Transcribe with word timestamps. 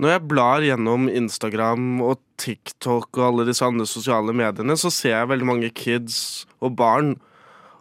Når 0.00 0.14
jeg 0.14 0.28
blar 0.30 0.64
gjennom 0.64 1.10
Instagram 1.12 1.98
og 2.00 2.22
TikTok 2.40 3.18
og 3.18 3.24
alle 3.26 3.44
disse 3.50 3.66
andre 3.66 3.84
sosiale 3.88 4.32
mediene, 4.32 4.72
så 4.80 4.88
ser 4.88 5.12
jeg 5.12 5.28
veldig 5.28 5.48
mange 5.50 5.68
kids 5.76 6.46
og 6.64 6.72
barn. 6.78 7.18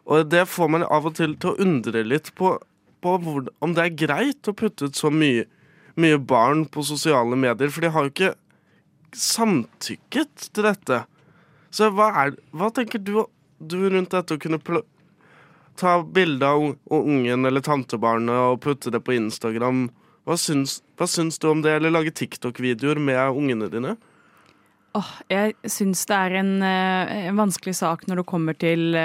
Og 0.03 0.27
det 0.27 0.43
får 0.51 0.74
meg 0.74 0.83
av 0.92 1.08
og 1.08 1.16
til 1.16 1.37
til 1.40 1.53
å 1.53 1.63
undre 1.63 2.03
litt 2.03 2.33
på, 2.35 2.58
på 3.00 3.13
hvor, 3.24 3.47
om 3.63 3.75
det 3.77 3.85
er 3.85 3.95
greit 4.01 4.51
å 4.51 4.55
putte 4.58 4.90
ut 4.90 5.00
så 5.00 5.13
mye, 5.13 5.45
mye 5.95 6.19
barn 6.19 6.66
på 6.67 6.83
sosiale 6.83 7.40
medier, 7.40 7.71
for 7.71 7.87
de 7.87 7.93
har 7.95 8.07
jo 8.07 8.12
ikke 8.12 8.34
samtykket 9.16 10.50
til 10.52 10.68
dette. 10.68 11.00
Så 11.72 11.88
hva, 11.96 12.10
er, 12.26 12.36
hva 12.52 12.68
tenker 12.76 13.00
du, 13.00 13.14
du 13.64 13.80
rundt 13.88 14.12
dette 14.12 14.36
å 14.36 14.42
kunne 14.44 14.60
ta 15.80 15.96
bilde 16.04 16.52
av 16.52 16.68
ungen 17.00 17.48
eller 17.48 17.64
tantebarnet 17.64 18.44
og 18.52 18.60
putte 18.68 18.92
det 18.92 19.06
på 19.08 19.16
Instagram? 19.16 19.86
Hva 20.30 20.38
syns, 20.38 20.80
hva 21.00 21.07
syns 21.09 21.41
du 21.41 21.48
om 21.50 21.64
det, 21.66 21.73
eller 21.80 21.89
lage 21.89 22.14
TikTok-videoer 22.14 23.02
med 23.02 23.18
ungene 23.34 23.70
dine? 23.73 23.95
Oh, 24.98 25.09
jeg 25.30 25.55
syns 25.70 26.04
det 26.09 26.17
er 26.17 26.35
en, 26.44 26.52
eh, 26.66 27.13
en, 27.30 27.40
vanskelig 27.40 27.73
sak 27.80 28.05
når 28.05 28.21
det 28.21 28.30
kommer 28.30 28.57
til, 28.57 28.98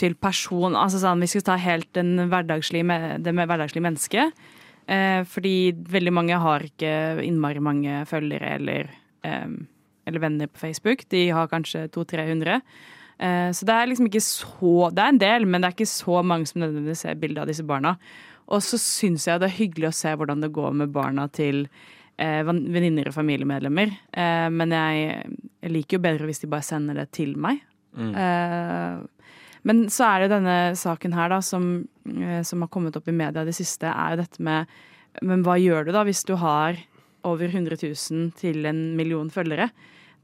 til 0.00 0.16
person 0.20 0.76
altså 0.76 1.00
sånn, 1.00 1.24
Vi 1.24 1.30
skal 1.32 1.46
ta 1.48 1.56
helt 1.60 1.88
den 1.96 2.28
hverdagslige, 2.28 3.00
det 3.24 3.34
med 3.36 3.48
hverdagslige 3.48 3.84
mennesket. 3.88 4.44
Eh, 4.84 5.22
fordi 5.24 5.72
veldig 5.72 6.12
mange 6.12 6.40
har 6.40 6.64
ikke 6.66 7.22
innmari 7.24 7.62
mange 7.64 8.02
følgere 8.08 8.58
eller, 8.58 8.90
eh, 9.24 9.48
eller 10.06 10.20
venner 10.20 10.46
på 10.46 10.60
Facebook. 10.60 11.08
De 11.08 11.30
har 11.30 11.48
kanskje 11.48 11.88
200-300. 11.88 12.60
Eh, 13.18 13.50
så 13.52 13.64
det 13.64 13.74
er 13.74 13.86
liksom 13.86 14.06
ikke 14.10 14.20
så 14.20 14.90
Det 14.92 14.98
er 14.98 15.08
en 15.08 15.18
del, 15.18 15.46
men 15.46 15.60
det 15.60 15.68
er 15.68 15.76
ikke 15.76 15.86
så 15.86 16.22
mange 16.24 16.46
som 16.46 16.60
nødvendigvis 16.60 16.98
ser 16.98 17.14
bilde 17.14 17.40
av 17.40 17.46
disse 17.46 17.62
barna. 17.62 17.96
Og 18.52 18.62
så 18.64 18.78
syns 18.80 19.26
jeg 19.28 19.40
det 19.40 19.48
er 19.48 19.58
hyggelig 19.58 19.90
å 19.90 19.96
se 19.96 20.12
hvordan 20.14 20.44
det 20.44 20.52
går 20.54 20.74
med 20.82 20.92
barna 20.94 21.26
til 21.32 21.64
eh, 22.20 22.42
venninner 22.44 23.08
og 23.08 23.16
familiemedlemmer. 23.16 23.94
Eh, 24.12 24.48
men 24.52 24.74
jeg, 24.76 25.38
jeg, 25.62 25.72
liker 25.72 25.98
jo 25.98 26.04
bedre 26.04 26.28
hvis 26.28 26.44
de 26.44 26.50
bare 26.52 26.66
sender 26.66 27.00
det 27.00 27.08
til 27.16 27.34
meg. 27.40 27.62
Mm. 27.96 28.12
Eh, 28.12 29.30
men 29.64 29.86
så 29.92 30.10
er 30.10 30.24
det 30.24 30.34
denne 30.34 30.58
saken 30.76 31.14
her 31.16 31.32
da, 31.32 31.40
som, 31.44 31.86
eh, 32.10 32.42
som, 32.44 32.64
har 32.64 32.72
kommet 32.72 32.96
opp 32.98 33.08
i 33.08 33.16
media 33.16 33.46
det 33.46 33.56
siste, 33.56 33.88
er 33.88 34.14
jo 34.14 34.24
dette 34.24 34.44
med 34.44 34.68
Men 35.22 35.44
hva 35.46 35.54
gjør 35.54 35.86
du 35.86 35.92
da 35.94 36.02
hvis 36.04 36.24
du 36.26 36.34
har 36.42 36.74
over 37.24 37.46
100 37.46 37.78
000 37.78 38.32
til 38.36 38.66
en 38.66 38.96
million 38.98 39.30
følgere? 39.30 39.68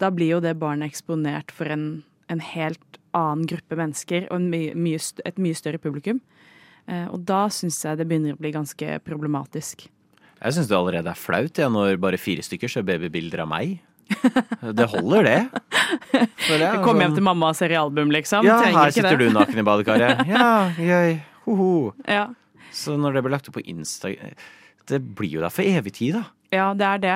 Da 0.02 0.10
blir 0.10 0.34
jo 0.34 0.40
det 0.42 0.58
barnet 0.58 0.90
eksponert 0.90 1.52
for 1.54 1.70
en, 1.70 2.02
en 2.28 2.42
helt 2.42 2.98
annen 3.14 3.46
gruppe 3.46 3.78
mennesker 3.78 4.26
og 4.34 4.42
mye, 4.42 4.74
mye, 4.74 4.98
et 5.24 5.38
mye 5.38 5.54
større 5.54 5.78
publikum. 5.78 6.18
Eh, 6.88 7.06
og 7.12 7.24
da 7.28 7.44
syns 7.52 7.78
jeg 7.84 7.98
det 8.00 8.06
begynner 8.10 8.36
å 8.36 8.40
bli 8.40 8.52
ganske 8.54 8.98
problematisk. 9.06 9.86
Jeg 10.40 10.56
syns 10.56 10.70
det 10.70 10.76
allerede 10.78 11.10
er 11.12 11.18
flaut 11.20 11.58
ja, 11.60 11.68
når 11.68 11.98
bare 12.00 12.16
fire 12.20 12.42
stykker 12.44 12.70
ser 12.72 12.86
babybilder 12.88 13.42
av 13.44 13.50
meg. 13.50 13.78
Det 14.10 14.86
holder, 14.90 15.22
det. 15.28 15.40
Jeg, 16.50 16.80
Kom 16.82 16.98
hjem 16.98 17.12
sånn- 17.12 17.18
til 17.20 17.24
mamma 17.28 17.50
og 17.52 17.58
ser 17.58 17.70
i 17.70 17.76
album, 17.78 18.10
liksom. 18.10 18.42
Ja, 18.48 18.56
Trenger 18.62 18.80
her 18.80 18.94
sitter 18.96 19.20
du 19.20 19.28
naken 19.34 19.60
i 19.60 19.64
badekaret. 19.68 20.22
Ja, 20.32 20.48
jøy, 20.80 21.20
ho, 21.44 21.54
ho. 21.60 21.68
Ja. 22.08 22.24
Så 22.74 22.96
når 22.98 23.14
det 23.18 23.22
blir 23.26 23.34
lagt 23.36 23.48
opp 23.50 23.56
på 23.58 23.62
Insta 23.70 24.10
Det 24.90 24.98
blir 25.14 25.36
jo 25.36 25.44
der 25.44 25.52
for 25.54 25.62
evig 25.66 25.92
tid, 26.00 26.18
da. 26.18 26.24
Ja, 26.50 26.66
det 26.74 26.86
er 26.88 27.02
det. 27.04 27.14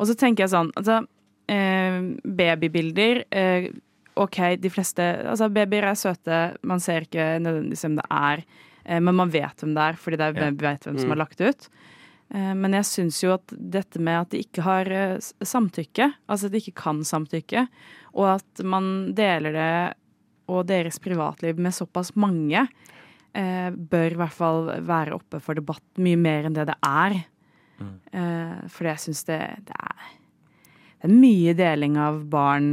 Og 0.00 0.08
så 0.08 0.16
tenker 0.16 0.46
jeg 0.46 0.52
sånn 0.54 0.70
altså, 0.80 1.02
eh, 1.52 1.98
Babybilder 2.24 3.24
eh, 3.28 3.68
OK, 4.20 4.38
de 4.60 4.72
fleste 4.72 5.04
Altså, 5.28 5.50
babyer 5.52 5.90
er 5.90 5.98
søte. 6.00 6.40
Man 6.64 6.80
ser 6.80 7.04
ikke 7.04 7.34
nødvendigvis 7.44 7.84
hvem 7.84 8.00
det 8.00 8.06
er. 8.08 8.44
Eh, 8.90 9.00
men 9.00 9.14
man 9.14 9.30
vet 9.30 9.62
hvem 9.62 9.74
det 9.76 9.86
er, 9.86 9.98
fordi 10.00 10.18
det 10.18 10.28
er, 10.28 10.42
ja. 10.42 10.50
vet 10.50 10.86
hvem 10.86 10.98
som 10.98 11.12
har 11.12 11.18
mm. 11.18 11.22
lagt 11.22 11.40
det 11.40 11.52
ut. 11.52 11.70
Eh, 12.34 12.52
men 12.58 12.76
jeg 12.80 12.88
syns 12.88 13.22
jo 13.22 13.34
at 13.36 13.54
dette 13.54 14.02
med 14.02 14.24
at 14.24 14.34
de 14.34 14.42
ikke 14.42 14.66
har 14.66 14.90
eh, 14.90 15.16
samtykke, 15.22 16.10
altså 16.26 16.50
at 16.50 16.56
de 16.56 16.62
ikke 16.62 16.78
kan 16.82 17.02
samtykke, 17.06 17.66
og 18.18 18.30
at 18.36 18.64
man 18.66 19.10
deler 19.16 19.56
det 19.56 19.72
og 20.50 20.64
deres 20.66 20.98
privatliv 20.98 21.60
med 21.62 21.76
såpass 21.76 22.16
mange, 22.18 22.66
bør 23.30 24.10
i 24.10 24.16
hvert 24.18 24.34
fall 24.34 24.64
være 24.82 25.14
oppe 25.14 25.38
for 25.38 25.54
debatt 25.54 26.00
mye 26.02 26.18
mer 26.18 26.48
enn 26.48 26.56
det 26.56 26.64
det 26.66 26.74
er. 26.82 27.12
Mm. 27.78 27.92
Fordi 28.66 28.88
jeg 28.88 29.02
syns 29.04 29.20
det, 29.28 29.38
det, 29.68 29.76
det, 29.76 31.06
er 31.06 31.12
mye 31.14 31.54
deling 31.54 32.00
av 32.02 32.18
barn 32.32 32.72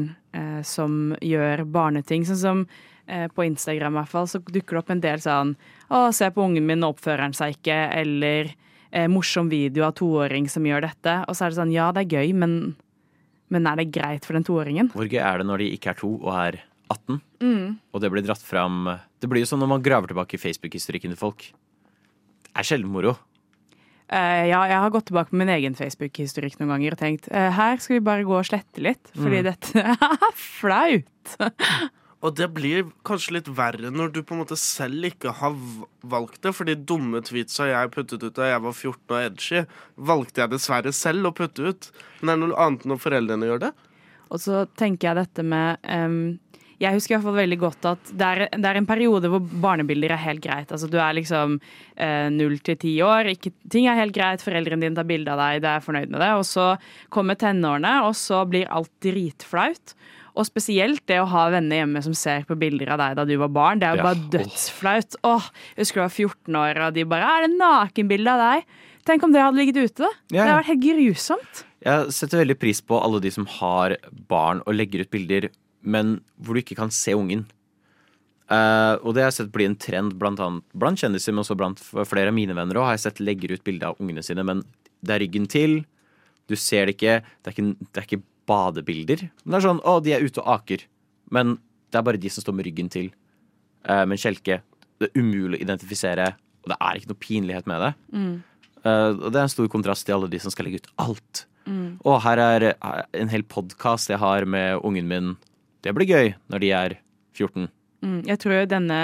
som 0.65 1.13
gjør 1.21 1.61
barneting. 1.69 2.25
Sånn 2.25 2.41
som 2.41 2.65
på 3.07 3.45
Instagram 3.47 3.95
i 3.95 3.99
hvert 4.01 4.11
fall, 4.11 4.25
så 4.27 4.41
dukker 4.43 4.75
det 4.75 4.79
opp 4.81 4.89
en 4.91 5.03
del 5.03 5.21
sånn 5.23 5.53
Å, 5.87 6.09
se 6.11 6.27
på 6.35 6.43
ungen 6.43 6.65
min, 6.67 6.83
oppfører 6.83 7.23
han 7.23 7.35
seg 7.37 7.55
ikke? 7.55 7.77
Eller 7.95 8.49
eh, 8.91 9.07
morsom 9.11 9.49
video 9.49 9.85
av 9.87 9.95
toåring 9.97 10.49
som 10.51 10.65
gjør 10.67 10.87
dette. 10.87 11.19
Og 11.27 11.37
så 11.37 11.45
er 11.45 11.53
det 11.53 11.59
sånn, 11.59 11.75
ja, 11.75 11.89
det 11.95 12.05
er 12.05 12.17
gøy, 12.19 12.33
men, 12.37 12.57
men 13.53 13.69
er 13.69 13.81
det 13.81 13.91
greit 13.95 14.27
for 14.27 14.37
den 14.37 14.47
toåringen? 14.47 14.91
Hvor 14.95 15.09
gøy 15.09 15.21
er 15.21 15.41
det 15.41 15.47
når 15.49 15.63
de 15.63 15.69
ikke 15.77 15.93
er 15.93 16.01
to 16.01 16.11
og 16.17 16.33
er 16.35 16.59
18, 16.87 17.21
mm. 17.43 17.63
og 17.91 18.03
det 18.03 18.11
blir 18.13 18.23
dratt 18.23 18.43
fram 18.47 18.85
Det 19.19 19.27
blir 19.27 19.43
jo 19.43 19.49
sånn 19.49 19.59
når 19.59 19.73
man 19.73 19.81
graver 19.83 20.07
tilbake 20.07 20.37
i 20.37 20.39
Facebook-historikken 20.39 21.11
til 21.11 21.19
folk. 21.19 21.49
Det 22.47 22.53
er 22.55 22.67
sjelden 22.67 22.93
moro. 22.93 23.17
Uh, 24.07 24.47
ja, 24.47 24.61
jeg 24.71 24.79
har 24.79 24.91
gått 24.93 25.09
tilbake 25.09 25.33
på 25.33 25.39
min 25.41 25.51
egen 25.51 25.75
Facebook-historikk 25.75 26.61
noen 26.61 26.77
ganger 26.77 26.95
og 26.95 27.01
tenkt 27.01 27.25
uh, 27.27 27.49
her 27.51 27.75
skal 27.83 27.97
vi 27.97 28.05
bare 28.05 28.23
gå 28.23 28.37
og 28.37 28.47
slette 28.47 28.79
litt, 28.79 29.11
fordi 29.17 29.41
mm. 29.41 29.47
dette 29.49 29.83
er 30.23 30.37
flaut. 30.39 31.35
Og 32.25 32.33
det 32.33 32.47
blir 32.49 32.87
kanskje 33.05 33.35
litt 33.35 33.49
verre 33.59 33.91
når 33.93 34.09
du 34.15 34.23
på 34.25 34.33
en 34.33 34.41
måte 34.41 34.57
selv 34.57 35.05
ikke 35.11 35.35
har 35.37 35.57
valgt 36.01 36.41
det. 36.45 36.55
For 36.57 36.65
de 36.65 36.73
dumme 36.77 37.21
tweetsa 37.25 37.69
jeg 37.69 37.93
puttet 37.93 38.25
ut 38.25 38.37
da 38.37 38.49
jeg 38.49 38.63
var 38.65 38.73
14 38.73 39.03
og 39.11 39.19
edgy, 39.21 39.61
valgte 39.95 40.43
jeg 40.43 40.53
dessverre 40.55 40.95
selv 40.95 41.29
å 41.29 41.35
putte 41.37 41.69
ut. 41.69 41.91
Men 42.21 42.31
det 42.31 42.35
er 42.35 42.41
noe 42.41 42.65
annet 42.65 42.89
når 42.89 43.03
foreldrene 43.05 43.51
gjør 43.51 43.63
det. 43.67 43.71
Og 44.33 44.43
så 44.43 44.65
tenker 44.79 45.11
jeg 45.11 45.19
dette 45.21 45.45
med 45.47 45.85
um, 45.87 46.17
Jeg 46.81 46.97
husker 46.97 47.13
i 47.13 47.15
hvert 47.15 47.27
fall 47.29 47.37
veldig 47.37 47.59
godt 47.61 47.87
at 47.93 48.09
det 48.11 48.27
er, 48.27 48.43
det 48.51 48.67
er, 48.69 48.81
en 48.81 48.89
periode 48.89 49.31
hvor 49.31 49.45
barnebilder 49.45 50.17
er 50.17 50.25
helt 50.25 50.43
greit. 50.43 50.73
Altså 50.73 50.89
du 50.89 50.97
er 50.97 51.15
liksom 51.17 51.59
uh, 51.61 52.27
null 52.33 52.57
til 52.65 52.81
ti 52.81 52.97
år, 53.05 53.29
ikke, 53.37 53.53
ting 53.69 53.87
er 53.87 54.01
helt 54.01 54.17
greit, 54.17 54.43
foreldrene 54.45 54.83
dine 54.83 54.97
tar 54.97 55.07
bilde 55.07 55.37
av 55.37 55.41
deg, 55.45 55.63
de 55.63 55.73
er 55.75 55.85
fornøyd 55.85 56.11
med 56.11 56.21
det. 56.25 56.33
Og 56.41 56.45
så 56.49 56.71
kommer 57.13 57.37
tenårene, 57.39 57.99
og 58.09 58.17
så 58.17 58.41
blir 58.49 58.69
alt 58.73 58.93
dritflaut. 59.05 59.93
Og 60.37 60.45
spesielt 60.45 61.01
det 61.09 61.17
å 61.21 61.29
ha 61.29 61.47
venner 61.53 61.81
hjemme 61.81 62.01
som 62.05 62.13
ser 62.17 62.45
på 62.47 62.57
bilder 62.59 62.93
av 62.93 63.01
deg 63.01 63.15
da 63.17 63.25
du 63.25 63.33
var 63.41 63.53
barn. 63.53 63.81
Det 63.81 63.89
er 63.89 63.97
jo 63.97 64.03
ja. 64.03 64.09
bare 64.11 64.27
dødsflaut. 64.35 65.17
Åh, 65.27 65.47
jeg 65.73 65.85
husker 65.85 66.01
du 66.01 66.03
var 66.05 66.13
14 66.13 66.59
år, 66.61 66.81
og 66.85 66.93
de 66.93 67.07
bare 67.09 67.31
'Er 67.31 67.47
det 67.47 67.57
nakenbilde 67.57 68.35
av 68.35 68.43
deg?' 68.45 68.67
Tenk 69.07 69.23
om 69.23 69.31
det 69.31 69.39
hadde 69.39 69.55
ligget 69.55 69.77
ute, 69.79 70.03
da. 70.03 70.11
Ja. 70.29 70.43
Det 70.43 70.43
hadde 70.43 70.57
vært 70.59 70.71
helt 70.73 70.83
grusomt. 70.83 71.61
Jeg 71.85 72.11
setter 72.11 72.41
veldig 72.41 72.57
pris 72.59 72.81
på 72.83 72.97
alle 72.99 73.21
de 73.23 73.31
som 73.31 73.45
har 73.47 73.95
barn 74.27 74.59
og 74.65 74.75
legger 74.75 75.05
ut 75.05 75.13
bilder, 75.13 75.47
men 75.81 76.19
hvor 76.35 76.57
du 76.57 76.59
ikke 76.59 76.75
kan 76.75 76.91
se 76.91 77.15
ungen. 77.15 77.45
Uh, 78.51 78.99
og 79.03 79.15
det 79.15 79.23
har 79.23 79.31
jeg 79.31 79.39
sett 79.41 79.53
bli 79.55 79.65
en 79.67 79.75
trend 79.79 80.15
blant, 80.19 80.39
annet, 80.43 80.63
blant 80.75 80.99
kjendiser, 80.99 81.31
men 81.31 81.43
også 81.43 81.55
blant 81.59 81.79
flere 81.79 82.31
av 82.31 82.35
mine 82.35 82.55
venner 82.55 82.79
òg. 82.79 82.89
Har 82.89 82.97
jeg 82.97 83.05
sett 83.07 83.23
legger 83.23 83.55
ut 83.55 83.63
bilde 83.63 83.87
av 83.87 83.99
ungene 84.03 84.23
sine, 84.23 84.43
men 84.47 84.63
det 85.03 85.15
er 85.15 85.23
ryggen 85.23 85.47
til. 85.51 85.81
Du 86.47 86.55
ser 86.59 86.87
det 86.87 86.97
ikke. 86.97 87.21
Det 87.43 87.51
er 87.51 87.55
ikke, 87.55 87.87
det 87.87 88.01
er 88.01 88.07
ikke 88.07 88.23
badebilder. 88.47 89.27
Men 89.43 89.53
det 89.53 89.59
er 89.59 89.67
sånn 89.67 89.83
å, 89.83 89.97
de 90.03 90.15
er 90.15 90.25
ute 90.25 90.41
og 90.43 90.51
aker. 90.57 90.85
Men 91.33 91.57
det 91.91 91.99
er 91.99 92.07
bare 92.07 92.21
de 92.21 92.31
som 92.31 92.43
står 92.43 92.57
med 92.57 92.67
ryggen 92.67 92.91
til. 92.93 93.11
Uh, 93.87 94.03
men 94.09 94.19
kjelke. 94.19 94.61
Det 94.97 95.09
er 95.09 95.19
umulig 95.19 95.59
å 95.59 95.65
identifisere, 95.67 96.31
og 96.63 96.71
det 96.73 96.77
er 96.79 96.99
ikke 96.99 97.11
noe 97.11 97.23
pinlighet 97.23 97.69
med 97.69 97.83
det. 97.83 97.91
Mm. 98.15 98.33
Uh, 98.83 99.11
og 99.11 99.29
det 99.29 99.39
er 99.39 99.45
en 99.45 99.53
stor 99.53 99.69
kontrast 99.71 100.07
til 100.07 100.17
alle 100.17 100.31
de 100.31 100.41
som 100.41 100.53
skal 100.53 100.67
legge 100.67 100.83
ut 100.83 100.91
alt. 101.03 101.45
Mm. 101.67 101.97
Og 102.07 102.21
her 102.23 102.39
er 102.39 102.69
en 102.71 103.31
hel 103.31 103.43
podkast 103.43 104.11
jeg 104.11 104.21
har 104.21 104.47
med 104.47 104.79
ungen 104.87 105.09
min. 105.09 105.33
Det 105.83 105.93
blir 105.95 106.09
gøy 106.09 106.31
når 106.51 106.63
de 106.63 106.71
er 106.75 106.95
14. 107.35 107.67
Mm. 108.05 108.21
Jeg 108.27 108.39
tror 108.43 108.69
denne 108.69 109.01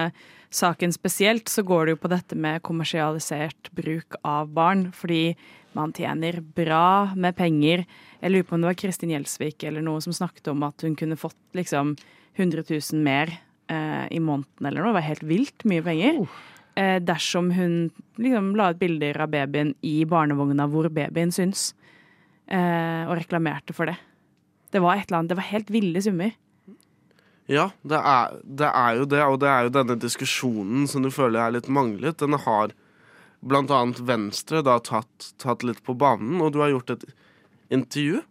saken 0.54 0.94
spesielt 0.94 1.50
så 1.50 1.64
går 1.66 1.86
det 1.86 1.96
jo 1.96 2.02
på 2.04 2.12
dette 2.14 2.38
med 2.38 2.64
kommersialisert 2.66 3.72
bruk 3.76 4.18
av 4.24 4.52
barn. 4.56 4.88
Fordi 4.96 5.36
man 5.78 5.94
tjener 5.96 6.40
bra 6.56 7.14
med 7.16 7.36
penger. 7.38 7.86
Jeg 8.24 8.32
lurer 8.32 8.46
på 8.48 8.56
om 8.56 8.64
det 8.64 8.70
var 8.70 8.80
Kristin 8.80 9.12
Gjelsvik 9.12 9.66
eller 9.68 9.84
noe 9.84 10.00
som 10.04 10.16
snakket 10.16 10.48
om 10.54 10.64
at 10.64 10.86
hun 10.86 10.96
kunne 10.96 11.20
fått 11.20 11.40
liksom 11.58 11.98
100 12.40 12.64
000 12.70 13.02
mer 13.04 13.34
eh, 13.68 14.06
i 14.16 14.22
måneden 14.24 14.70
eller 14.70 14.80
noe. 14.80 14.94
Det 14.94 15.00
var 15.02 15.10
helt 15.10 15.26
vilt 15.28 15.66
mye 15.68 15.84
penger. 15.84 16.22
Oh. 16.24 16.38
Eh, 16.80 17.00
dersom 17.04 17.52
hun 17.52 17.92
liksom 18.18 18.54
la 18.56 18.72
ut 18.72 18.80
bilder 18.80 19.20
av 19.26 19.34
babyen 19.34 19.74
i 19.86 19.98
barnevogna 20.10 20.70
hvor 20.72 20.88
babyen 20.90 21.34
syns, 21.36 21.74
eh, 22.48 23.04
og 23.06 23.18
reklamerte 23.20 23.76
for 23.76 23.92
det. 23.92 23.98
Det 24.72 24.82
var 24.82 24.98
et 24.98 25.10
eller 25.10 25.20
annet, 25.20 25.34
det 25.34 25.38
var 25.42 25.50
helt 25.52 25.74
ville 25.76 26.02
summer. 26.02 26.32
Ja, 27.52 27.68
det 27.84 28.00
er, 28.00 28.40
det 28.44 28.70
er, 28.72 28.96
jo 28.98 29.06
det, 29.12 29.20
og 29.28 29.38
det 29.44 29.52
er 29.52 29.68
jo 29.68 29.76
denne 29.76 30.00
diskusjonen 30.00 30.88
som 30.90 31.04
du 31.04 31.12
føler 31.12 31.44
er 31.44 31.58
litt 31.58 31.68
manglet. 31.68 32.24
Den 32.24 32.40
har 32.40 32.72
blant 33.44 33.74
annet 33.76 34.00
Venstre 34.08 34.64
da 34.64 34.80
tatt, 34.80 35.34
tatt, 35.44 35.68
litt 35.68 35.84
på 35.84 35.94
banen, 36.00 36.40
og 36.42 36.56
du 36.56 36.62
har 36.64 36.72
gjort 36.72 36.96
et 36.96 37.04
intervju. 37.74 38.22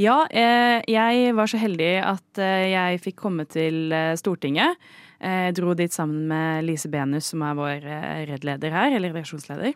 Ja, 0.00 0.24
eh, 0.26 0.82
jeg 0.90 1.34
var 1.38 1.50
så 1.50 1.58
heldig 1.60 1.92
at 2.02 2.40
eh, 2.42 2.70
jeg 2.72 3.02
fikk 3.04 3.20
komme 3.22 3.46
til 3.46 3.94
eh, 3.94 4.14
Stortinget. 4.18 4.80
Jeg 5.24 5.54
dro 5.56 5.72
dit 5.78 5.94
sammen 5.94 6.26
med 6.28 6.66
Lise 6.66 6.90
Benus, 6.92 7.30
som 7.30 7.40
er 7.46 7.54
vår 7.56 7.84
RED-leder 8.28 8.74
her, 8.74 8.92
eller 8.92 9.14
redaksjonsleder. 9.14 9.72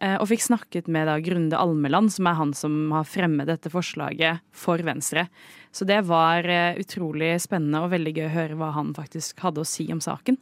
Eh, 0.00 0.14
og 0.14 0.30
fikk 0.30 0.46
snakket 0.46 0.86
med 0.88 1.10
da 1.10 1.18
Grunde 1.20 1.58
Almeland, 1.58 2.14
som 2.14 2.30
er 2.30 2.38
han 2.38 2.54
som 2.56 2.94
har 2.94 3.04
fremmet 3.04 3.50
dette 3.50 3.68
forslaget 3.68 4.40
for 4.54 4.80
Venstre. 4.86 5.26
Så 5.74 5.84
det 5.84 5.98
var 6.08 6.46
utrolig 6.80 7.34
spennende 7.44 7.82
og 7.84 7.92
veldig 7.92 8.14
gøy 8.16 8.28
å 8.30 8.36
høre 8.38 8.60
hva 8.62 8.70
han 8.78 8.94
faktisk 8.96 9.42
hadde 9.44 9.66
å 9.66 9.68
si 9.68 9.90
om 9.92 10.00
saken. 10.00 10.38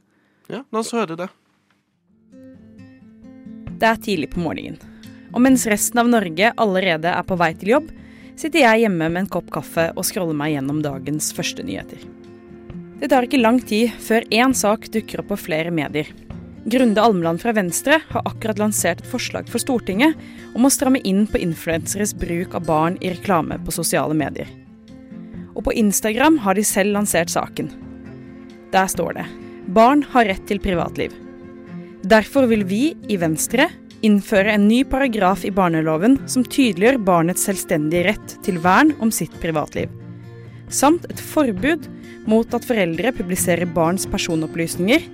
Ja, 0.53 0.63
la 0.71 0.85
oss 0.85 0.95
høre 0.95 1.19
det. 1.19 1.31
Det 3.81 3.89
er 3.89 3.99
tidlig 4.05 4.31
på 4.37 4.45
morgenen. 4.45 4.96
Og 5.35 5.43
mens 5.43 5.67
resten 5.71 6.01
av 6.03 6.11
Norge 6.11 6.53
allerede 6.57 7.11
er 7.13 7.27
på 7.27 7.39
vei 7.41 7.53
til 7.59 7.75
jobb, 7.77 7.89
sitter 8.37 8.63
jeg 8.63 8.85
hjemme 8.85 9.09
med 9.09 9.25
en 9.25 9.33
kopp 9.33 9.49
kaffe 9.55 9.89
og 9.95 10.05
scroller 10.07 10.37
meg 10.37 10.55
gjennom 10.55 10.83
dagens 10.85 11.33
første 11.37 11.65
nyheter. 11.67 12.05
Det 13.01 13.11
tar 13.13 13.27
ikke 13.27 13.41
lang 13.43 13.59
tid 13.61 13.93
før 14.01 14.25
én 14.33 14.55
sak 14.57 14.89
dukker 14.93 15.21
opp 15.21 15.33
på 15.33 15.41
flere 15.49 15.73
medier. 15.75 16.09
Grunde 16.67 17.03
Almeland 17.03 17.39
fra 17.39 17.53
Venstre 17.55 18.01
har 18.09 18.25
akkurat 18.27 18.59
lansert 18.59 19.03
et 19.03 19.11
forslag 19.11 19.47
for 19.53 19.63
Stortinget 19.63 20.17
om 20.57 20.67
å 20.67 20.73
stramme 20.73 20.99
inn 21.07 21.27
på 21.31 21.39
influenseres 21.39 22.15
bruk 22.17 22.57
av 22.59 22.65
barn 22.67 22.97
i 22.99 23.13
reklame 23.13 23.61
på 23.63 23.75
sosiale 23.77 24.17
medier. 24.19 24.49
Og 25.55 25.63
på 25.69 25.77
Instagram 25.79 26.41
har 26.43 26.59
de 26.59 26.65
selv 26.67 26.97
lansert 26.97 27.31
saken. 27.33 27.71
Der 28.75 28.91
står 28.91 29.21
det 29.21 29.29
Barn 29.77 30.03
har 30.11 30.27
rett 30.27 30.43
til 30.49 30.61
privatliv. 30.63 31.15
Derfor 32.07 32.49
vil 32.51 32.65
vi 32.67 32.83
i 33.11 33.17
Venstre 33.19 33.69
innføre 34.05 34.53
en 34.57 34.67
ny 34.69 34.83
paragraf 34.89 35.45
i 35.47 35.53
barneloven 35.55 36.19
som 36.29 36.45
tydeliggjør 36.45 36.99
barnets 37.07 37.47
selvstendige 37.49 38.11
rett 38.11 38.37
til 38.47 38.59
vern 38.65 38.93
om 39.01 39.13
sitt 39.15 39.35
privatliv. 39.43 39.91
Samt 40.69 41.07
et 41.11 41.21
forbud 41.23 41.87
mot 42.27 42.55
at 42.55 42.67
foreldre 42.67 43.13
publiserer 43.15 43.69
barns 43.71 44.07
personopplysninger, 44.11 45.05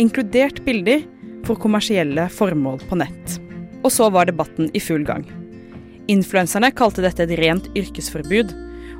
inkludert 0.00 0.62
bilder, 0.64 1.04
for 1.42 1.58
kommersielle 1.58 2.28
formål 2.30 2.78
på 2.86 2.98
nett. 3.00 3.38
Og 3.82 3.90
så 3.90 4.06
var 4.14 4.28
debatten 4.30 4.68
i 4.78 4.80
full 4.80 5.02
gang. 5.02 5.24
Influenserne 6.10 6.70
kalte 6.74 7.02
dette 7.02 7.26
et 7.26 7.34
rent 7.40 7.66
yrkesforbud, 7.78 8.52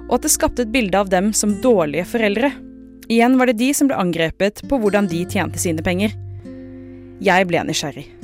og 0.08 0.16
at 0.18 0.26
det 0.26 0.32
skapte 0.34 0.66
et 0.66 0.72
bilde 0.74 0.98
av 0.98 1.10
dem 1.12 1.30
som 1.36 1.54
dårlige 1.62 2.08
foreldre. 2.10 2.50
Igjen 3.06 3.38
var 3.38 3.50
det 3.50 3.60
de 3.62 3.70
som 3.74 3.90
ble 3.90 3.98
angrepet 3.98 4.64
på 4.68 4.80
hvordan 4.82 5.10
de 5.10 5.22
tjente 5.30 5.62
sine 5.62 5.86
penger. 5.86 6.14
Jeg 7.22 7.46
ble 7.46 7.62
nysgjerrig. 7.68 8.21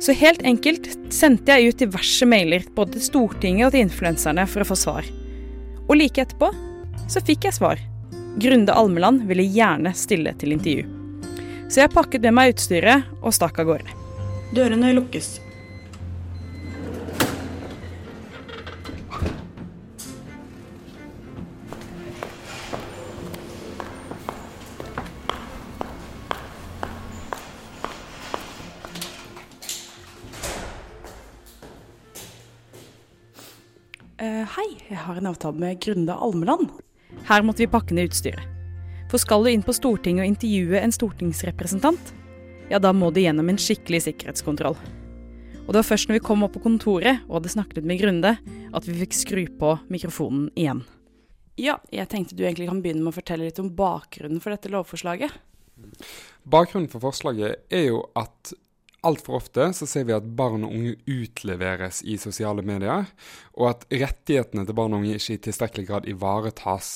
Så 0.00 0.12
helt 0.12 0.42
enkelt 0.44 0.88
sendte 1.14 1.56
jeg 1.56 1.72
ut 1.72 1.80
diverse 1.80 2.26
mailer 2.28 2.66
både 2.76 2.96
til 2.96 3.06
Stortinget 3.08 3.68
og 3.68 3.74
til 3.74 3.86
influenserne 3.86 4.44
for 4.50 4.62
å 4.62 4.68
få 4.68 4.76
svar. 4.78 5.08
Og 5.86 5.96
like 5.96 6.20
etterpå 6.20 6.50
så 7.08 7.22
fikk 7.24 7.46
jeg 7.48 7.56
svar. 7.56 7.80
Grunde 8.42 8.74
Almeland 8.76 9.24
ville 9.30 9.46
gjerne 9.48 9.94
stille 9.96 10.34
til 10.36 10.52
intervju. 10.56 10.84
Så 11.72 11.82
jeg 11.82 11.94
pakket 11.94 12.26
med 12.26 12.36
meg 12.36 12.54
utstyret 12.54 13.08
og 13.22 13.34
stakk 13.34 13.62
av 13.62 13.70
gårde. 13.72 13.96
Dørene 14.54 14.92
lukkes. 14.98 15.36
Hei, 34.56 34.68
jeg 34.88 34.98
har 35.00 35.18
en 35.18 35.30
avtale 35.30 35.58
med 35.60 35.80
Grunde 35.82 36.14
Almeland. 36.14 36.70
Her 37.28 37.44
måtte 37.46 37.64
vi 37.64 37.70
pakke 37.70 37.96
ned 37.96 38.10
utstyret. 38.10 38.42
For 39.10 39.22
skal 39.22 39.44
du 39.44 39.52
inn 39.52 39.64
på 39.64 39.74
Stortinget 39.76 40.24
og 40.24 40.30
intervjue 40.32 40.80
en 40.80 40.94
stortingsrepresentant, 40.94 42.12
ja, 42.70 42.80
da 42.82 42.90
må 42.90 43.12
du 43.14 43.20
gjennom 43.22 43.46
en 43.52 43.60
skikkelig 43.60 44.02
sikkerhetskontroll. 44.08 44.74
Og 45.66 45.72
det 45.72 45.80
var 45.80 45.86
først 45.86 46.10
når 46.10 46.18
vi 46.18 46.24
kom 46.26 46.44
opp 46.46 46.54
på 46.54 46.62
kontoret 46.64 47.22
og 47.26 47.38
hadde 47.38 47.54
snakket 47.54 47.86
med 47.86 48.00
Grunde, 48.02 48.36
at 48.74 48.86
vi 48.86 48.98
fikk 49.00 49.16
skru 49.18 49.42
på 49.58 49.72
mikrofonen 49.90 50.48
igjen. 50.58 50.82
Ja, 51.58 51.78
jeg 51.94 52.10
tenkte 52.12 52.36
du 52.36 52.44
egentlig 52.44 52.68
kan 52.68 52.82
begynne 52.84 53.02
med 53.02 53.14
å 53.14 53.16
fortelle 53.16 53.46
litt 53.48 53.62
om 53.62 53.72
bakgrunnen 53.74 54.42
for 54.44 54.52
dette 54.52 54.70
lovforslaget. 54.74 55.32
Bakgrunnen 56.46 56.90
for 56.92 57.02
forslaget 57.02 57.66
er 57.72 57.88
jo 57.88 58.02
at 58.18 58.52
altfor 59.06 59.40
ofte 59.40 59.70
så 59.76 59.88
ser 59.88 60.06
vi 60.08 60.16
at 60.16 60.28
barn 60.38 60.66
og 60.66 60.74
unge 60.74 60.96
utleveres 61.06 62.02
i 62.04 62.18
sosiale 62.20 62.64
medier, 62.66 63.08
og 63.56 63.72
at 63.72 63.88
rettighetene 63.92 64.66
til 64.66 64.76
barn 64.76 64.96
og 64.96 65.04
unge 65.04 65.16
ikke 65.18 65.38
i 65.38 65.42
tilstrekkelig 65.48 65.88
grad 65.88 66.08
ivaretas. 66.10 66.94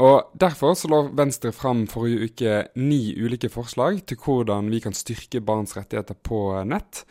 Og 0.00 0.30
Derfor 0.40 0.72
så 0.78 0.88
lå 0.88 1.02
Venstre 1.16 1.50
fram 1.52 1.84
forrige 1.90 2.28
uke 2.30 2.52
ni 2.80 3.12
ulike 3.20 3.50
forslag 3.52 4.00
til 4.08 4.16
hvordan 4.22 4.70
vi 4.72 4.80
kan 4.80 4.96
styrke 4.96 5.42
barns 5.44 5.76
rettigheter 5.76 6.16
på 6.16 6.40
nett. 6.64 7.02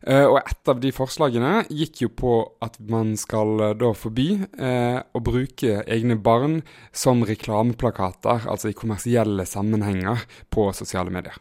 Eh, 0.00 0.24
og 0.24 0.38
et 0.40 0.72
av 0.72 0.80
de 0.80 0.92
forslagene 0.94 1.66
gikk 1.68 2.00
jo 2.06 2.10
på 2.16 2.32
at 2.64 2.80
man 2.80 3.12
skal 3.20 3.60
eh, 3.66 3.76
da 3.76 3.92
forby 3.92 4.30
eh, 4.40 5.02
å 5.04 5.20
bruke 5.24 5.82
egne 5.84 6.16
barn 6.16 6.62
som 6.96 7.20
reklameplakater, 7.28 8.48
altså 8.48 8.72
i 8.72 8.78
kommersielle 8.78 9.44
sammenhenger, 9.44 10.24
på 10.48 10.70
sosiale 10.76 11.12
medier. 11.12 11.36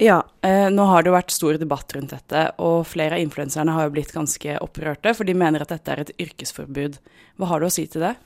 Ja, 0.00 0.24
eh, 0.42 0.68
nå 0.74 0.84
har 0.90 1.02
det 1.02 1.12
jo 1.12 1.14
vært 1.14 1.34
stor 1.34 1.58
debatt 1.60 1.92
rundt 1.94 2.10
dette, 2.10 2.48
og 2.58 2.86
flere 2.90 3.14
av 3.18 3.22
influenserne 3.22 3.76
har 3.76 3.86
jo 3.86 3.94
blitt 3.94 4.14
ganske 4.14 4.56
opprørte, 4.64 5.12
for 5.14 5.28
de 5.28 5.36
mener 5.38 5.62
at 5.62 5.70
dette 5.70 5.92
er 5.92 6.02
et 6.02 6.14
yrkesforbud. 6.24 6.98
Hva 7.38 7.50
har 7.52 7.62
du 7.62 7.68
å 7.68 7.72
si 7.72 7.86
til 7.90 8.02
det? 8.08 8.16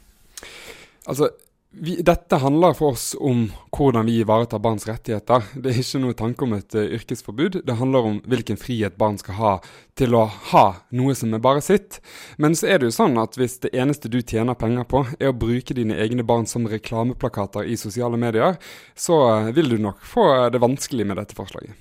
Altså, 1.05 1.29
vi, 1.71 2.03
dette 2.03 2.37
handler 2.37 2.73
for 2.73 2.95
oss 2.97 3.13
om 3.21 3.51
hvordan 3.77 4.07
vi 4.07 4.19
ivaretar 4.23 4.59
barns 4.59 4.87
rettigheter. 4.89 5.45
Det 5.55 5.71
er 5.71 5.81
ikke 5.83 6.01
noe 6.01 6.17
tanke 6.17 6.47
om 6.47 6.55
et 6.57 6.75
uh, 6.75 6.85
yrkesforbud. 6.97 7.61
Det 7.67 7.77
handler 7.77 8.09
om 8.09 8.21
hvilken 8.25 8.57
frihet 8.61 8.97
barn 8.99 9.19
skal 9.21 9.37
ha 9.39 9.53
til 9.99 10.17
å 10.17 10.25
ha 10.53 10.65
noe 10.97 11.17
som 11.19 11.35
er 11.37 11.43
bare 11.45 11.63
sitt. 11.65 12.01
Men 12.41 12.57
så 12.57 12.71
er 12.73 12.81
det 12.81 12.89
jo 12.89 12.97
sånn 12.97 13.21
at 13.21 13.37
hvis 13.39 13.59
det 13.65 13.75
eneste 13.77 14.09
du 14.09 14.21
tjener 14.23 14.57
penger 14.59 14.89
på, 14.89 15.05
er 15.21 15.33
å 15.33 15.37
bruke 15.37 15.77
dine 15.77 15.99
egne 16.01 16.25
barn 16.27 16.49
som 16.49 16.67
reklameplakater 16.69 17.69
i 17.69 17.77
sosiale 17.77 18.21
medier, 18.21 18.57
så 18.97 19.21
uh, 19.29 19.53
vil 19.53 19.75
du 19.75 19.79
nok 19.83 20.01
få 20.09 20.49
det 20.55 20.65
vanskelig 20.65 21.07
med 21.07 21.21
dette 21.21 21.37
forslaget. 21.39 21.77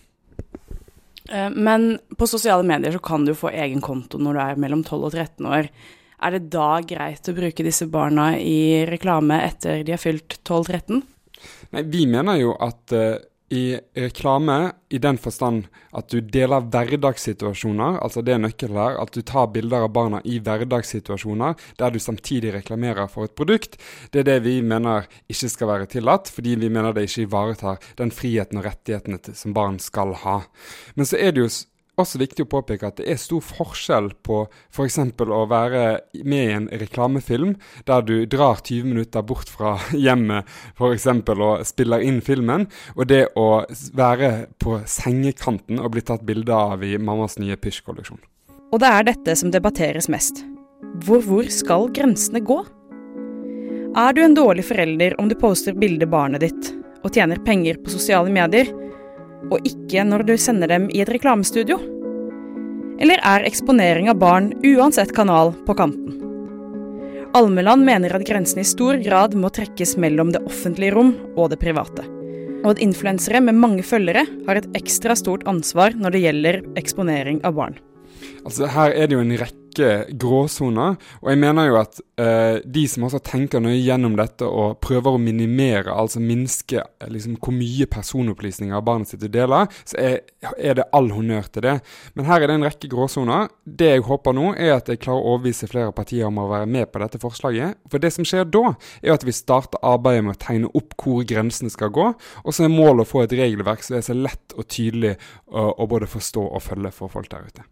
Men 1.28 1.98
på 2.16 2.24
sosiale 2.24 2.64
medier 2.64 2.94
så 2.96 3.02
kan 3.04 3.26
du 3.28 3.34
få 3.36 3.50
egen 3.52 3.82
konto 3.84 4.16
når 4.16 4.38
du 4.38 4.40
er 4.40 4.60
mellom 4.64 4.80
12 4.86 5.02
og 5.10 5.12
13 5.12 5.50
år. 5.52 5.68
Er 6.18 6.34
det 6.34 6.48
da 6.54 6.80
greit 6.82 7.30
å 7.30 7.36
bruke 7.38 7.66
disse 7.66 7.86
barna 7.94 8.32
i 8.40 8.86
reklame 8.90 9.38
etter 9.46 9.84
de 9.86 9.94
har 9.94 10.02
fylt 10.02 10.40
12-13? 10.42 11.02
Nei, 11.76 11.84
Vi 11.86 12.06
mener 12.10 12.40
jo 12.42 12.56
at 12.58 12.96
uh, 12.98 13.20
i 13.50 13.78
reklame, 13.96 14.72
i 14.90 14.98
den 15.00 15.18
forstand 15.22 15.68
at 15.96 16.10
du 16.12 16.20
deler 16.20 16.66
hverdagssituasjoner, 16.68 18.00
altså 18.04 18.24
det 18.26 18.34
er 18.36 18.42
nøkkelen 18.44 18.80
her, 18.80 18.98
at 19.00 19.14
du 19.16 19.22
tar 19.24 19.48
bilder 19.54 19.86
av 19.86 19.94
barna 19.96 20.20
i 20.28 20.42
hverdagssituasjoner 20.44 21.56
der 21.80 21.94
du 21.94 22.00
samtidig 22.04 22.52
reklamerer 22.58 23.08
for 23.12 23.30
et 23.30 23.38
produkt, 23.40 23.78
det 24.12 24.24
er 24.24 24.30
det 24.34 24.38
vi 24.50 24.58
mener 24.66 25.08
ikke 25.32 25.52
skal 25.54 25.72
være 25.72 25.88
tillatt, 25.96 26.32
fordi 26.34 26.58
vi 26.60 26.72
mener 26.74 26.98
det 26.98 27.08
ikke 27.08 27.28
ivaretar 27.30 27.80
den 28.02 28.12
friheten 28.12 28.60
og 28.60 28.68
rettighetene 28.68 29.22
som 29.38 29.56
barn 29.56 29.80
skal 29.80 30.12
ha. 30.26 30.42
Men 31.00 31.08
så 31.08 31.20
er 31.22 31.32
det 31.32 31.46
jo 31.46 31.52
også 31.98 32.20
viktig 32.22 32.46
å 32.46 32.50
påpeke 32.52 32.90
at 32.90 33.00
det 33.00 33.08
er 33.10 33.20
stor 33.22 33.42
forskjell 33.42 34.12
på 34.26 34.44
f.eks. 34.70 35.00
å 35.24 35.42
være 35.50 35.84
med 36.30 36.44
i 36.44 36.56
en 36.56 36.70
reklamefilm 36.84 37.56
der 37.90 38.06
du 38.06 38.16
drar 38.30 38.62
20 38.62 38.86
minutter 38.92 39.26
bort 39.26 39.50
fra 39.50 39.76
hjemmet 40.06 40.48
f.eks. 40.78 41.08
og 41.34 41.66
spiller 41.68 42.06
inn 42.06 42.22
filmen, 42.22 42.68
og 42.96 43.10
det 43.10 43.24
å 43.40 43.64
være 43.98 44.48
på 44.62 44.80
sengekanten 44.86 45.82
og 45.82 45.94
bli 45.96 46.06
tatt 46.06 46.26
bilde 46.28 46.54
av 46.54 46.86
i 46.86 46.96
mammas 46.98 47.40
nye 47.42 47.58
pysjkolleksjon. 47.58 48.22
Og 48.74 48.82
det 48.84 48.90
er 48.94 49.06
dette 49.08 49.38
som 49.40 49.52
debatteres 49.54 50.10
mest. 50.12 50.44
Hvor, 51.06 51.22
hvor 51.26 51.48
skal 51.54 51.88
grensene 51.96 52.44
gå? 52.44 52.60
Er 53.98 54.14
du 54.14 54.22
en 54.22 54.36
dårlig 54.38 54.68
forelder 54.68 55.16
om 55.22 55.30
du 55.32 55.38
poster 55.40 55.74
bilde 55.74 56.06
barnet 56.10 56.44
ditt 56.46 56.74
og 57.06 57.16
tjener 57.16 57.40
penger 57.46 57.80
på 57.82 57.94
sosiale 57.94 58.30
medier? 58.34 58.70
Og 59.52 59.68
ikke 59.68 60.04
når 60.08 60.26
du 60.28 60.36
sender 60.40 60.72
dem 60.72 60.90
i 60.92 61.02
et 61.04 61.12
reklamestudio? 61.12 61.80
Eller 62.98 63.22
er 63.22 63.46
eksponering 63.46 64.10
av 64.12 64.20
barn 64.22 64.52
uansett 64.66 65.14
kanal 65.16 65.54
på 65.68 65.76
kanten? 65.78 66.16
Almeland 67.38 67.86
mener 67.86 68.16
at 68.16 68.26
grensen 68.26 68.64
i 68.64 68.68
stor 68.68 68.98
grad 69.04 69.36
må 69.38 69.52
trekkes 69.54 69.98
mellom 70.02 70.32
det 70.34 70.42
offentlige 70.48 70.96
rom 70.96 71.14
og 71.36 71.52
det 71.52 71.60
private. 71.62 72.06
Og 72.64 72.72
at 72.74 72.82
influensere 72.82 73.44
med 73.44 73.60
mange 73.60 73.86
følgere 73.86 74.26
har 74.48 74.60
et 74.60 74.70
ekstra 74.78 75.16
stort 75.20 75.46
ansvar 75.50 75.94
når 75.98 76.16
det 76.16 76.24
gjelder 76.24 76.60
eksponering 76.80 77.44
av 77.46 77.60
barn. 77.60 77.78
Altså 78.48 78.70
Her 78.72 78.96
er 78.96 79.10
det 79.10 79.18
jo 79.18 79.24
en 79.26 79.38
rekke 79.38 79.57
gråsoner, 80.20 80.96
og 81.22 81.30
jeg 81.32 81.40
mener 81.42 81.68
jo 81.70 81.78
at 81.80 82.00
eh, 82.22 82.60
de 82.66 82.84
som 82.90 83.06
også 83.08 83.22
tenker 83.26 83.62
nøye 83.64 83.80
gjennom 83.80 84.18
dette 84.18 84.48
og 84.48 84.80
prøver 84.84 85.16
å 85.16 85.22
minimere, 85.22 85.94
altså 85.94 86.22
minske 86.24 86.84
liksom, 87.12 87.38
hvor 87.44 87.56
mye 87.56 87.88
personopplysninger 87.92 88.84
barnet 88.86 89.12
sitt 89.12 89.26
deler, 89.34 89.70
så 89.88 90.00
er, 90.02 90.18
er, 90.56 90.78
det 90.80 90.88
all 90.96 91.12
honnør 91.14 91.50
til 91.54 91.68
det. 91.68 91.76
Men 92.18 92.30
her 92.30 92.44
er 92.44 92.52
det 92.52 92.58
en 92.58 92.68
rekke 92.68 92.92
gråsoner. 92.92 93.52
Det 93.64 93.92
jeg 93.94 94.06
håper 94.08 94.36
nå, 94.38 94.50
er 94.56 94.76
at 94.78 94.92
jeg 94.92 95.02
klarer 95.04 95.24
å 95.24 95.36
overbevise 95.36 95.70
flere 95.72 95.96
partier 95.96 96.28
om 96.30 96.42
å 96.42 96.50
være 96.52 96.70
med 96.78 96.92
på 96.92 97.04
dette 97.04 97.22
forslaget. 97.22 97.80
For 97.92 98.04
det 98.04 98.14
som 98.16 98.28
skjer 98.28 98.48
da, 98.52 98.74
er 99.04 99.16
at 99.16 99.26
vi 99.28 99.36
starter 99.36 99.84
arbeidet 99.86 100.26
med 100.28 100.38
å 100.38 100.44
tegne 100.48 100.74
opp 100.78 100.98
hvor 101.02 101.26
grensene 101.28 101.72
skal 101.74 101.94
gå, 101.94 102.12
og 102.18 102.54
så 102.54 102.66
er 102.66 102.74
målet 102.74 103.06
å 103.06 103.10
få 103.10 103.26
et 103.26 103.38
regelverk 103.38 103.86
som 103.86 104.00
er 104.00 104.06
så 104.06 104.18
lett 104.18 104.56
og 104.58 104.68
tydelig 104.72 105.18
å, 105.48 105.70
å 105.78 105.90
både 105.90 106.10
forstå 106.10 106.48
og 106.48 106.64
følge 106.64 106.94
for 106.96 107.14
folk 107.14 107.32
der 107.32 107.48
ute. 107.48 107.68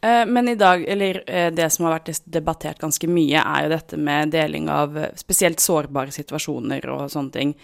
Eh, 0.00 0.26
Men 0.26 0.48
i 0.48 0.54
dag, 0.54 0.84
eller 0.88 1.22
eh, 1.26 1.50
det 1.54 1.70
som 1.70 1.86
har 1.86 1.98
vært 1.98 2.22
debattert 2.24 2.80
ganske 2.82 3.08
mye, 3.08 3.40
er 3.40 3.66
jo 3.66 3.72
dette 3.72 3.98
med 3.98 4.32
deling 4.34 4.68
av 4.70 4.96
eh, 4.98 5.12
spesielt 5.18 5.62
sårbare 5.62 6.14
situasjoner 6.14 6.84
og 6.92 7.06
sånne 7.12 7.32
ting. 7.34 7.54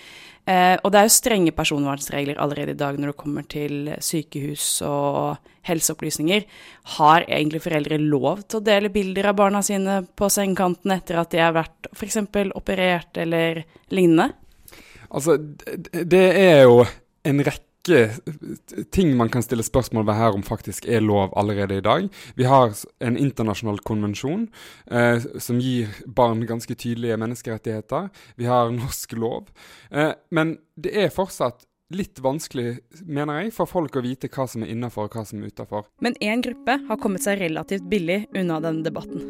Og 0.43 0.89
det 0.91 0.99
er 0.99 1.05
jo 1.07 1.11
strenge 1.15 1.53
personvernsregler 1.55 2.41
allerede 2.43 2.73
i 2.75 2.79
dag 2.81 2.97
når 2.99 3.13
det 3.13 3.19
kommer 3.21 3.45
til 3.47 3.93
sykehus 4.03 4.65
og 4.83 5.37
helseopplysninger. 5.69 6.49
Har 6.97 7.29
egentlig 7.29 7.61
foreldre 7.63 8.01
lov 8.03 8.41
til 8.49 8.59
å 8.59 8.65
dele 8.67 8.91
bilder 8.91 9.29
av 9.31 9.37
barna 9.39 9.61
sine 9.63 10.01
på 10.19 10.27
sengekanten 10.35 10.97
etter 10.97 11.21
at 11.23 11.31
de 11.31 11.45
har 11.45 11.55
vært 11.55 11.87
f.eks. 11.95 12.19
operert 12.59 13.23
eller 13.23 13.63
lignende? 13.95 14.33
Altså, 15.15 15.39
det 15.39 16.27
er 16.43 16.65
jo 16.65 16.83
en 17.23 17.47
rekke 17.47 17.72
ting 18.91 19.17
man 19.17 19.29
kan 19.33 19.43
stille 19.43 19.65
spørsmål 19.67 20.07
ved 20.07 20.19
her 20.19 20.37
om 20.37 20.45
faktisk 20.47 20.87
er 20.87 21.03
lov 21.03 21.33
allerede 21.37 21.81
i 21.81 21.85
dag. 21.85 22.09
Vi 22.35 22.45
har 22.45 22.75
en 23.01 23.19
internasjonal 23.19 23.81
konvensjon 23.83 24.47
eh, 24.91 25.25
som 25.39 25.61
gir 25.61 25.91
barn 26.07 26.47
ganske 26.47 26.75
tydelige 26.75 27.19
menneskerettigheter. 27.19 28.09
Vi 28.37 28.47
har 28.47 28.71
norsk 28.71 29.13
lov. 29.19 29.51
Eh, 29.91 30.15
men 30.31 30.57
det 30.77 30.95
er 30.95 31.15
fortsatt 31.15 31.67
litt 31.93 32.23
vanskelig, 32.25 32.79
mener 33.05 33.43
jeg, 33.43 33.53
for 33.53 33.69
folk 33.69 33.97
å 33.97 34.05
vite 34.05 34.31
hva 34.33 34.47
som 34.49 34.65
er 34.65 34.73
innafor 34.73 35.09
og 35.09 35.17
hva 35.17 35.27
som 35.29 35.43
er 35.43 35.53
utafor. 35.53 35.87
Men 36.01 36.17
én 36.25 36.45
gruppe 36.45 36.79
har 36.89 37.01
kommet 37.03 37.25
seg 37.25 37.43
relativt 37.43 37.85
billig 37.91 38.25
unna 38.39 38.61
denne 38.65 38.87
debatten. 38.87 39.27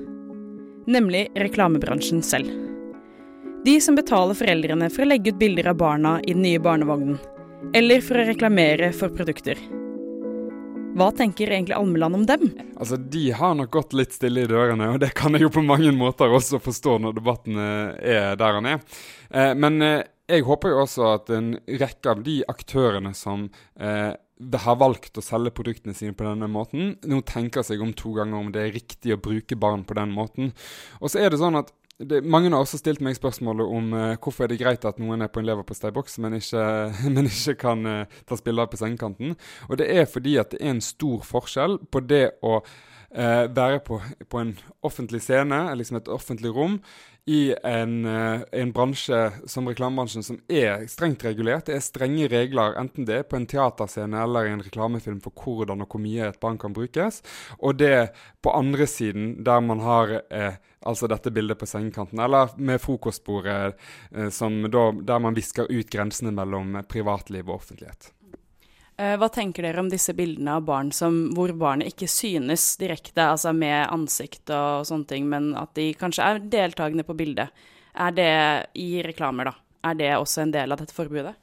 Nemlig 0.87 1.29
reklamebransjen 1.39 2.23
selv. 2.27 2.51
De 3.67 3.77
som 3.83 3.95
betaler 3.95 4.35
foreldrene 4.35 4.89
for 4.91 5.05
å 5.05 5.11
legge 5.11 5.31
ut 5.31 5.39
bilder 5.39 5.71
av 5.71 5.79
barna 5.79 6.17
i 6.23 6.35
den 6.35 6.43
nye 6.43 6.63
barnevognen. 6.63 7.21
Eller 7.71 8.03
for 8.03 8.19
å 8.19 8.27
reklamere 8.27 8.91
for 8.97 9.13
produkter. 9.15 9.61
Hva 10.93 11.07
tenker 11.17 11.49
egentlig 11.49 11.77
Almeland 11.79 12.19
om 12.19 12.25
dem? 12.29 12.51
Altså, 12.77 12.99
De 12.99 13.31
har 13.33 13.55
nok 13.57 13.71
gått 13.73 13.95
litt 13.97 14.13
stille 14.13 14.43
i 14.45 14.51
dørene, 14.51 14.91
og 14.93 14.99
det 15.01 15.13
kan 15.17 15.33
jeg 15.33 15.47
jo 15.47 15.53
på 15.55 15.63
mange 15.65 15.93
måter 15.97 16.33
også 16.35 16.61
forstå 16.61 16.99
når 17.01 17.15
debatten 17.17 17.57
eh, 17.57 18.19
er 18.19 18.37
der 18.41 18.59
han 18.59 18.69
er. 18.75 18.83
Eh, 19.31 19.55
men 19.57 19.81
eh, 19.87 20.03
jeg 20.29 20.45
håper 20.45 20.75
jo 20.75 20.83
også 20.83 21.07
at 21.15 21.33
en 21.33 21.55
rekke 21.67 22.13
av 22.13 22.21
de 22.27 22.43
aktørene 22.49 23.15
som 23.17 23.49
har 23.63 24.77
valgt 24.81 25.19
å 25.21 25.25
selge 25.25 25.53
produktene 25.55 25.95
sine 25.95 26.17
på 26.17 26.25
denne 26.25 26.49
måten, 26.51 26.95
nå 27.07 27.21
tenker 27.29 27.65
seg 27.67 27.83
om 27.85 27.93
to 27.95 28.15
ganger 28.17 28.39
om 28.39 28.49
det 28.55 28.63
er 28.63 28.73
riktig 28.75 29.13
å 29.15 29.21
bruke 29.21 29.59
barn 29.61 29.85
på 29.87 29.97
den 29.99 30.15
måten. 30.15 30.55
Og 31.03 31.13
så 31.13 31.21
er 31.21 31.31
det 31.31 31.41
sånn 31.43 31.61
at 31.61 31.71
det, 32.09 32.23
mange 32.25 32.51
har 32.51 32.61
også 32.63 32.81
stilt 32.81 33.03
meg 33.05 33.17
spørsmålet 33.19 33.75
om 33.79 33.93
uh, 33.95 34.15
hvorfor 34.23 34.47
er 34.47 34.53
det 34.53 34.61
greit 34.63 34.87
at 34.89 35.01
noen 35.03 35.23
er 35.23 35.31
på 35.33 35.43
en 35.43 35.49
leverposteiboks, 35.49 36.19
men 36.23 36.39
ikke, 36.39 36.65
men 37.15 37.29
ikke 37.31 37.57
kan 37.61 37.87
uh, 37.87 38.23
ta 38.29 38.39
spiller 38.39 38.71
på 38.71 38.81
sengekanten. 38.81 39.37
Og 39.69 39.79
det 39.81 39.91
er 39.93 40.09
fordi 40.11 40.39
at 40.43 40.55
det 40.55 40.63
er 40.63 40.75
en 40.77 40.85
stor 40.85 41.23
forskjell 41.27 41.79
på 41.93 42.05
det 42.09 42.25
å 42.43 42.61
eh, 43.15 43.47
være 43.53 43.81
på, 43.87 44.01
på 44.29 44.43
en 44.43 44.53
offentlig 44.83 45.23
scene, 45.23 45.65
liksom 45.79 46.01
et 46.01 46.11
offentlig 46.13 46.53
rom, 46.55 46.81
i 47.25 47.55
en, 47.63 48.05
eh, 48.07 48.41
en 48.53 48.73
bransje 48.73 49.19
som 49.47 49.69
reklamebransjen 49.69 50.25
som 50.27 50.41
er 50.51 50.89
strengt 50.91 51.23
regulert. 51.25 51.69
Det 51.69 51.77
er 51.77 51.85
strenge 51.85 52.27
regler, 52.33 52.75
enten 52.81 53.07
det 53.07 53.21
er 53.21 53.29
på 53.29 53.39
en 53.39 53.47
teaterscene 53.47 54.19
eller 54.25 54.49
i 54.49 54.55
en 54.57 54.65
reklamefilm 54.65 55.21
for 55.23 55.35
hvordan 55.39 55.85
og 55.85 55.95
hvor 55.95 56.03
mye 56.03 56.33
et 56.33 56.41
barn 56.43 56.59
kan 56.59 56.75
brukes. 56.75 57.21
Og 57.61 57.79
det 57.79 58.11
på 58.43 58.51
andre 58.51 58.89
siden, 58.91 59.37
der 59.45 59.63
man 59.63 59.85
har 59.87 60.17
eh, 60.31 60.59
altså 60.83 61.07
dette 61.07 61.31
bildet 61.31 61.61
på 61.61 61.69
sengekanten, 61.71 62.19
eller 62.19 62.57
med 62.59 62.83
frokostbordet, 62.83 63.79
eh, 64.11 64.43
da, 64.67 64.85
der 64.91 65.23
man 65.23 65.39
visker 65.39 65.71
ut 65.71 65.95
grensene 65.95 66.35
mellom 66.35 66.81
privatliv 66.91 67.47
og 67.47 67.61
offentlighet. 67.61 68.11
Eh, 69.03 69.17
Hva 69.19 69.29
tenker 69.33 69.67
dere 69.67 69.83
om 69.83 69.89
disse 69.91 70.15
bildene 70.15 70.59
av 70.59 70.67
barn 70.69 70.93
som, 70.95 71.33
hvor 71.35 71.51
barnet 71.59 71.91
ikke 71.91 72.11
synes 72.11 72.77
direkte, 72.79 73.25
altså 73.25 73.51
med 73.57 73.89
ansikt 73.91 74.53
og 74.55 74.87
sånne 74.87 75.09
ting, 75.11 75.27
men 75.33 75.53
at 75.59 75.73
de 75.79 75.89
kanskje 75.99 76.29
er 76.29 76.43
deltakende 76.53 77.07
på 77.09 77.17
bildet? 77.19 77.51
Er 77.99 78.15
det 78.15 78.33
i 78.79 79.03
reklamer, 79.05 79.51
da? 79.51 79.57
Er 79.91 79.99
det 79.99 80.13
også 80.15 80.45
en 80.45 80.55
del 80.55 80.73
av 80.73 80.79
dette 80.79 80.95
forbudet? 80.95 81.35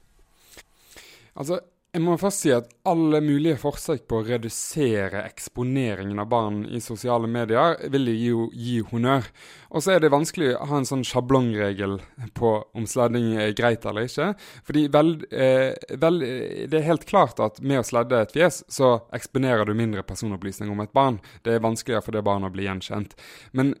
Altså, 1.36 1.60
jeg 1.90 2.02
må 2.04 2.14
først 2.20 2.44
si 2.44 2.50
at 2.54 2.68
alle 2.86 3.18
mulige 3.24 3.58
forsøk 3.58 4.04
på 4.10 4.20
å 4.20 4.26
redusere 4.26 5.24
eksponeringen 5.26 6.20
av 6.22 6.28
barn 6.30 6.60
i 6.70 6.78
sosiale 6.82 7.26
medier 7.30 7.80
vil 7.90 8.06
jeg 8.12 8.28
jo 8.28 8.44
gi 8.54 8.76
honnør. 8.92 9.26
Og 9.74 9.82
så 9.82 9.96
er 9.96 10.04
det 10.04 10.12
vanskelig 10.14 10.52
å 10.54 10.68
ha 10.70 10.78
en 10.78 10.86
sånn 10.86 11.02
sjablongregel 11.06 11.98
på 12.38 12.52
om 12.78 12.86
sledding 12.90 13.32
er 13.42 13.56
greit 13.58 13.88
eller 13.90 14.06
ikke. 14.06 14.30
Fordi 14.68 14.86
vel, 14.94 15.12
eh, 15.34 15.74
vel, 15.98 16.22
det 16.70 16.78
er 16.78 16.86
helt 16.86 17.08
klart 17.10 17.42
at 17.42 17.58
med 17.58 17.82
å 17.82 17.86
sledde 17.90 18.22
et 18.22 18.34
fjes, 18.38 18.62
så 18.70 19.00
eksponerer 19.16 19.66
du 19.66 19.74
mindre 19.74 20.06
personopplysninger 20.06 20.70
om 20.70 20.86
et 20.86 20.94
barn. 20.94 21.18
Det 21.42 21.56
er 21.56 21.66
vanskeligere 21.66 22.06
for 22.06 22.14
det 22.14 22.22
barnet 22.26 22.52
å 22.52 22.54
bli 22.54 22.70
gjenkjent. 22.70 23.18
Men 23.52 23.74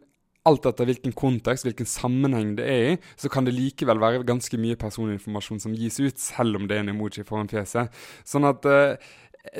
alt 0.48 0.66
etter 0.68 0.88
hvilken 0.88 1.12
kontekst, 1.16 1.66
hvilken 1.66 1.88
sammenheng 1.88 2.54
det 2.58 2.68
er 2.68 2.84
i, 2.92 2.98
så 3.20 3.28
kan 3.32 3.44
det 3.44 3.56
likevel 3.56 4.00
være 4.00 4.22
ganske 4.28 4.60
mye 4.60 4.78
personinformasjon 4.80 5.60
som 5.66 5.74
gis 5.76 6.00
ut, 6.00 6.20
selv 6.20 6.60
om 6.60 6.68
det 6.68 6.78
er 6.78 6.84
en 6.84 6.94
emoji 6.94 7.26
foran 7.28 7.50
fjeset. 7.50 7.92
Sånn 8.24 8.48
at 8.48 8.64
uh, 8.68 8.96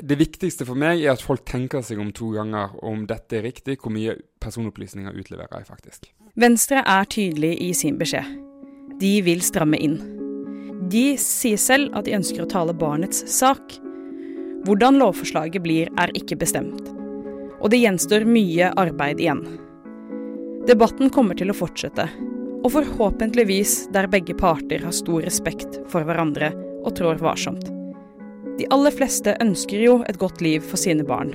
det 0.01 0.17
viktigste 0.19 0.65
for 0.67 0.77
meg 0.77 1.03
er 1.03 1.13
at 1.13 1.25
folk 1.25 1.45
tenker 1.49 1.85
seg 1.85 2.01
om 2.01 2.11
to 2.15 2.31
ganger 2.35 2.73
om 2.85 3.05
dette 3.09 3.39
er 3.39 3.45
riktig, 3.45 3.79
hvor 3.81 3.93
mye 3.93 4.17
personopplysninger 4.41 5.17
utleverer 5.17 5.61
jeg 5.61 5.69
faktisk. 5.69 6.09
Venstre 6.39 6.83
er 6.87 7.09
tydelig 7.11 7.55
i 7.61 7.71
sin 7.77 7.97
beskjed. 7.99 8.27
De 9.01 9.15
vil 9.25 9.41
stramme 9.43 9.79
inn. 9.81 9.97
De 10.91 11.15
sier 11.21 11.59
selv 11.61 11.93
at 11.97 12.05
de 12.07 12.15
ønsker 12.17 12.43
å 12.43 12.49
tale 12.49 12.75
barnets 12.77 13.23
sak. 13.31 13.77
Hvordan 14.65 14.99
lovforslaget 15.01 15.63
blir, 15.65 15.89
er 15.97 16.13
ikke 16.17 16.37
bestemt. 16.41 16.89
Og 17.61 17.69
det 17.73 17.81
gjenstår 17.81 18.25
mye 18.29 18.71
arbeid 18.81 19.21
igjen. 19.21 19.43
Debatten 20.67 21.09
kommer 21.09 21.33
til 21.33 21.49
å 21.49 21.57
fortsette, 21.57 22.03
og 22.61 22.69
forhåpentligvis 22.69 23.87
der 23.95 24.05
begge 24.11 24.35
parter 24.37 24.83
har 24.85 24.93
stor 24.93 25.23
respekt 25.25 25.79
for 25.89 26.05
hverandre 26.05 26.51
og 26.85 26.93
trår 26.99 27.17
varsomt. 27.23 27.65
De 28.59 28.67
aller 28.69 28.93
fleste 28.93 29.33
ønsker 29.41 29.81
jo 29.81 29.95
et 30.05 30.19
godt 30.21 30.43
liv 30.45 30.61
for 30.61 30.77
sine 30.77 31.01
barn. 31.07 31.33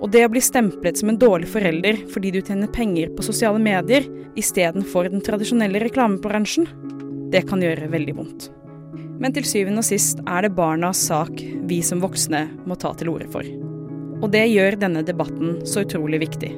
Og 0.00 0.08
det 0.12 0.24
å 0.24 0.32
bli 0.32 0.40
stemplet 0.40 0.96
som 0.96 1.12
en 1.12 1.20
dårlig 1.20 1.50
forelder 1.52 2.00
fordi 2.12 2.32
du 2.32 2.40
tjener 2.40 2.72
penger 2.72 3.12
på 3.16 3.24
sosiale 3.28 3.60
medier 3.60 4.08
istedenfor 4.40 5.10
den 5.12 5.24
tradisjonelle 5.24 5.82
reklamebransjen, 5.84 6.68
det 7.32 7.44
kan 7.50 7.60
gjøre 7.60 7.92
veldig 7.92 8.16
vondt. 8.16 8.50
Men 9.20 9.36
til 9.36 9.44
syvende 9.48 9.84
og 9.84 9.88
sist 9.88 10.24
er 10.24 10.46
det 10.46 10.56
barnas 10.56 11.00
sak 11.10 11.44
vi 11.68 11.82
som 11.84 12.00
voksne 12.00 12.46
må 12.64 12.80
ta 12.80 12.96
til 12.96 13.12
orde 13.12 13.28
for. 13.32 13.44
Og 14.22 14.30
det 14.32 14.46
gjør 14.48 14.80
denne 14.80 15.04
debatten 15.04 15.60
så 15.68 15.84
utrolig 15.84 16.24
viktig. 16.24 16.54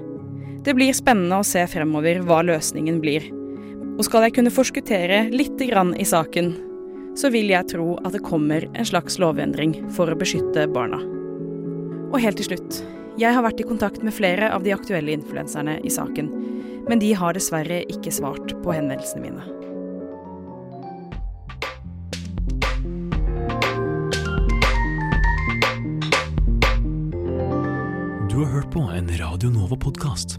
Det 0.68 0.74
blir 0.76 0.92
spennende 0.92 1.38
å 1.40 1.44
se 1.48 1.62
fremover 1.64 2.18
hva 2.28 2.42
løsningen 2.44 2.98
blir. 3.00 3.24
Og 3.96 4.02
skal 4.04 4.26
jeg 4.26 4.34
kunne 4.36 4.50
forskuttere 4.52 5.22
litt 5.32 5.62
i 5.64 6.04
saken, 6.04 6.50
så 7.16 7.30
vil 7.32 7.48
jeg 7.48 7.70
tro 7.70 7.94
at 8.04 8.12
det 8.12 8.20
kommer 8.20 8.66
en 8.74 8.84
slags 8.84 9.16
lovendring 9.16 9.72
for 9.96 10.12
å 10.12 10.18
beskytte 10.20 10.66
barna. 10.68 10.98
Og 12.12 12.20
helt 12.20 12.36
til 12.36 12.50
slutt. 12.50 12.82
Jeg 13.16 13.32
har 13.32 13.46
vært 13.46 13.62
i 13.62 13.64
kontakt 13.64 14.04
med 14.04 14.12
flere 14.12 14.50
av 14.52 14.60
de 14.62 14.74
aktuelle 14.76 15.14
influenserne 15.16 15.78
i 15.80 15.88
saken, 15.88 16.28
men 16.84 17.00
de 17.00 17.14
har 17.16 17.32
dessverre 17.32 17.80
ikke 17.88 18.12
svart 18.12 18.52
på 18.60 18.76
henvendelsene 18.76 19.24
mine. 19.24 19.40
Du 28.28 28.36
har 28.44 28.52
hørt 28.52 28.68
på 28.76 28.84
en 28.84 29.08
Radio 29.16 29.48
Nova-podkast. 29.48 30.38